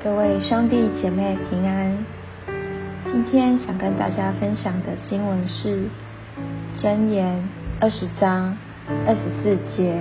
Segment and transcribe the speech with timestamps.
[0.00, 1.98] 各位兄弟姐妹平安。
[3.04, 5.76] 今天想跟大家分享的经文是
[6.80, 7.34] 《箴言》
[7.80, 8.56] 二十章
[9.04, 9.92] 二十四节：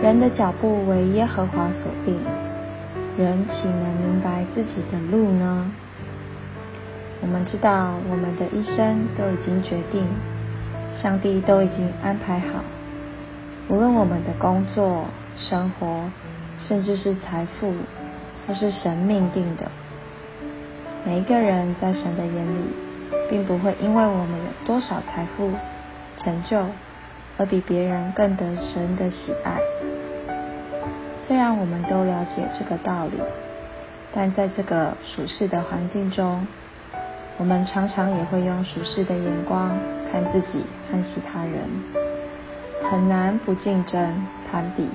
[0.00, 2.16] 人的脚步为耶和华所定，
[3.18, 5.68] 人岂能明白自己的路呢？
[7.22, 10.06] 我们知道，我们的一生都已经决定，
[10.94, 12.62] 上帝都已经安排好。
[13.68, 16.08] 无论我们的工作、生活，
[16.56, 17.72] 甚至是财富，
[18.46, 19.70] 都是神命定的。
[21.04, 22.64] 每一个人在神的眼里，
[23.28, 25.50] 并不会因为我们有多少财富、
[26.16, 26.64] 成就，
[27.36, 29.58] 而比别人更得神的喜爱。
[31.26, 33.18] 虽然我们都了解这个道理，
[34.14, 36.46] 但在这个属世的环境中，
[37.38, 39.76] 我们常常也会用属世的眼光
[40.12, 41.60] 看自己和其他人。
[42.90, 44.88] 很难不竞争、攀比，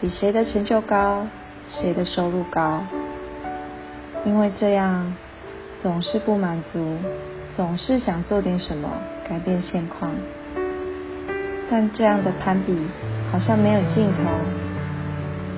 [0.00, 1.26] 比谁的成就高，
[1.70, 2.80] 谁的收入高。
[4.24, 5.14] 因为这样
[5.80, 6.96] 总是不满足，
[7.56, 8.88] 总是想做点什么
[9.28, 10.10] 改变现况。
[11.70, 12.76] 但这样的攀比
[13.30, 14.22] 好像没有尽头，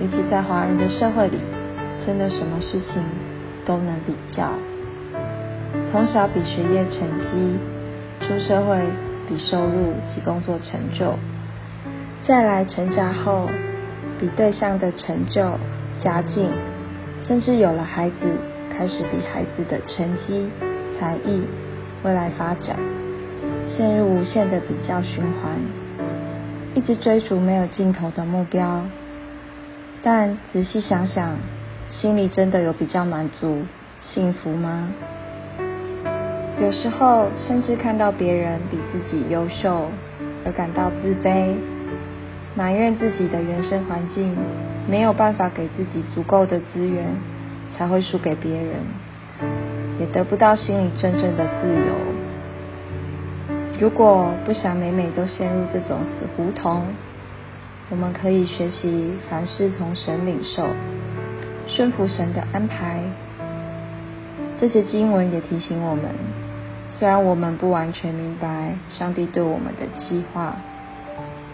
[0.00, 1.38] 尤其在华人的社会里，
[2.04, 3.02] 真的什么事情
[3.64, 4.50] 都能比较。
[5.90, 7.58] 从小比学业成绩，
[8.20, 8.78] 出社会
[9.28, 11.14] 比收入及工作成就。
[12.26, 13.48] 再来成家后，
[14.18, 15.58] 比对象的成就、
[16.02, 16.50] 家境，
[17.24, 18.14] 甚至有了孩子，
[18.76, 20.48] 开始比孩子的成绩、
[20.98, 21.42] 才艺、
[22.02, 22.76] 未来发展，
[23.68, 25.52] 陷入无限的比较循环，
[26.74, 28.82] 一直追逐没有尽头的目标。
[30.02, 31.36] 但仔细想想，
[31.90, 33.62] 心里真的有比较满足、
[34.02, 34.88] 幸福吗？
[36.62, 39.90] 有时候甚至看到别人比自己优秀，
[40.44, 41.54] 而感到自卑。
[42.54, 44.36] 埋怨自己的原生环境
[44.88, 47.04] 没有办法给自己足够的资源，
[47.76, 48.76] 才会输给别人，
[49.98, 51.94] 也得不到心里真正的自由。
[53.80, 56.82] 如果不想每每都陷入这种死胡同，
[57.88, 60.66] 我们可以学习凡事从神领受，
[61.66, 63.00] 顺服神的安排。
[64.58, 66.04] 这些经文也提醒我们，
[66.90, 70.56] 虽然我们不完全明白上帝对我们的计划。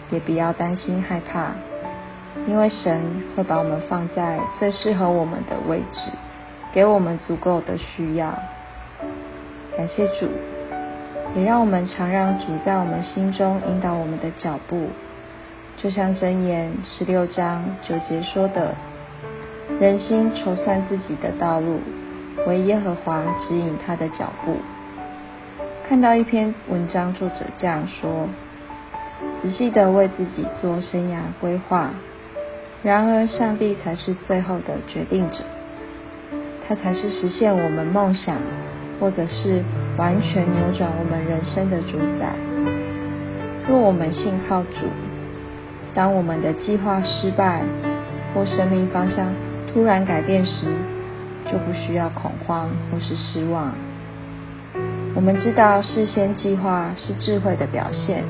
[0.09, 1.51] 也不要担心害怕，
[2.45, 6.11] 因为神会把我们放在最适合我们的位置，
[6.73, 8.37] 给我们足够的需要。
[9.75, 10.27] 感谢主，
[11.35, 14.89] 也让我们常让主在我们心中引导我们的脚步。
[15.77, 18.73] 就像箴言十六章九节说的
[19.79, 21.79] ：“人心筹算自己的道路，
[22.47, 24.57] 唯耶和华指引他的脚步。”
[25.87, 28.27] 看到一篇文章，作者这样说。
[29.41, 31.91] 仔细的为自己做生涯规划，
[32.83, 35.43] 然而上帝才是最后的决定者，
[36.67, 38.37] 他才是实现我们梦想，
[38.99, 39.61] 或者是
[39.97, 42.35] 完全扭转我们人生的主宰。
[43.67, 44.87] 若我们信靠主，
[45.93, 47.61] 当我们的计划失败
[48.33, 49.33] 或生命方向
[49.73, 50.67] 突然改变时，
[51.51, 53.73] 就不需要恐慌或是失望。
[55.15, 58.23] 我们知道事先计划是智慧的表现。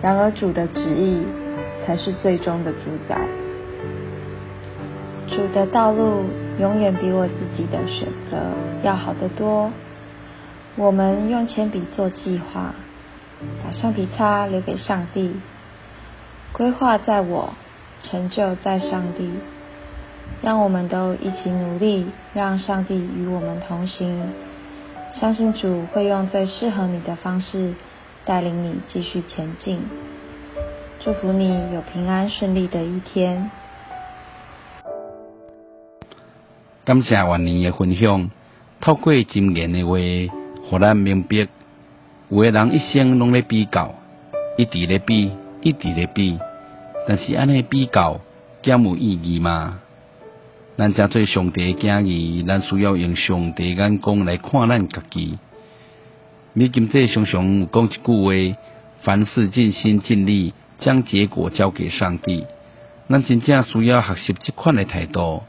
[0.00, 1.22] 然而，主的旨意
[1.86, 2.78] 才是最终的主
[3.08, 3.18] 宰。
[5.28, 6.24] 主的道路
[6.60, 8.36] 永远比我自己的选择
[8.82, 9.70] 要好得多。
[10.76, 12.74] 我们用铅笔做计划，
[13.62, 15.36] 把橡皮擦留给上帝。
[16.52, 17.54] 规划在我，
[18.02, 19.30] 成就在上帝。
[20.42, 24.28] 让我们都一起努力，让上帝与我们同行。
[25.12, 27.74] 相信主会用最适合你的方式。
[28.26, 29.82] 带领你继续前进，
[31.04, 33.50] 祝福你有平安顺利的一天。
[36.82, 38.30] 感谢万年的分享，
[38.80, 39.98] 透过今言的话，
[40.66, 41.46] 互咱明白，
[42.30, 43.94] 有的人一生拢咧比较，
[44.56, 46.38] 一直咧比，一直咧比，
[47.06, 48.22] 但是安尼比较，
[48.62, 49.80] 减有意义吗？
[50.78, 55.38] 咱正做上帝嘅儿女，咱需要用上帝眼光来看咱家己。
[56.54, 58.00] 米金这常常讲一句
[58.54, 58.56] 话：
[59.02, 62.46] 凡事尽心尽力，将结果交给上帝。
[63.08, 65.42] 咱真正需要学习这款的态度。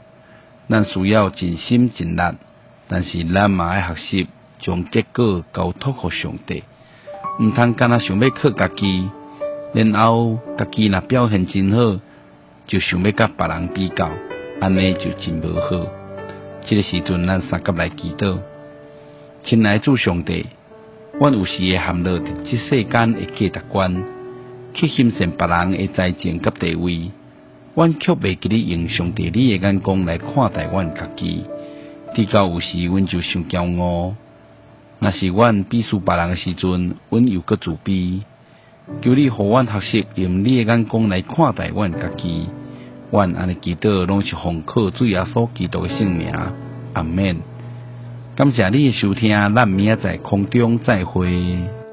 [0.68, 2.20] 咱需要尽心尽力，
[2.88, 4.28] 但是咱嘛爱学习
[4.58, 6.64] 将结果交托给上帝。
[7.38, 9.08] 毋通干那想要靠家己，
[9.72, 12.00] 然后家己若表现真好，
[12.66, 14.10] 就想要甲别人比较，
[14.60, 15.86] 安尼就真无好。
[16.66, 18.38] 这个时阵，咱三甲来祈祷，
[19.44, 20.46] 亲爱主上帝。
[21.20, 24.04] 阮有时会陷落伫即世间的价值观，
[24.76, 27.10] 去欣赏别人的才情甲地位，
[27.74, 31.44] 阮却未记咧用上帝你诶眼光来看待阮家己。
[32.14, 34.14] 直到有时，阮就想骄傲。
[34.98, 38.20] 若是阮鄙视别人诶时阵，阮又搁自卑。
[39.00, 42.48] 求你，互阮学习用你诶眼光来看待阮家己。
[43.10, 46.30] 阮安尼祈祷，拢是奉靠主耶稣基督诶圣名。
[46.92, 47.36] 阿免，
[48.36, 51.85] 感谢你诶收听，咱明仔载空中再会。